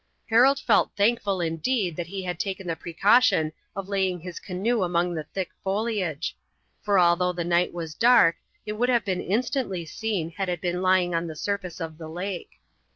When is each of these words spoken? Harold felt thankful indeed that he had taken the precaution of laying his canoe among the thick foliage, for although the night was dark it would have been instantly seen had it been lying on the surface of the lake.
Harold 0.31 0.57
felt 0.57 0.89
thankful 0.95 1.39
indeed 1.39 1.95
that 1.95 2.07
he 2.07 2.23
had 2.23 2.39
taken 2.39 2.65
the 2.65 2.75
precaution 2.75 3.53
of 3.75 3.87
laying 3.87 4.19
his 4.19 4.39
canoe 4.39 4.81
among 4.81 5.13
the 5.13 5.25
thick 5.31 5.51
foliage, 5.63 6.35
for 6.81 6.97
although 6.97 7.31
the 7.31 7.43
night 7.43 7.71
was 7.71 7.93
dark 7.93 8.37
it 8.65 8.73
would 8.73 8.89
have 8.89 9.05
been 9.05 9.21
instantly 9.21 9.85
seen 9.85 10.31
had 10.31 10.49
it 10.49 10.59
been 10.59 10.81
lying 10.81 11.13
on 11.13 11.27
the 11.27 11.35
surface 11.35 11.79
of 11.79 11.99
the 11.99 12.07
lake. 12.09 12.59